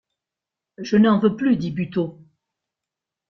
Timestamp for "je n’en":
0.79-1.19